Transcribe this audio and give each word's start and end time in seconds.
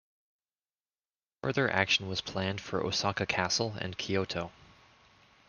Further 1.43 1.69
action 1.69 2.07
was 2.09 2.21
planned 2.21 2.59
for 2.59 2.83
Osaka 2.83 3.27
Castle 3.27 3.75
and 3.79 3.95
Kyoto. 3.95 4.51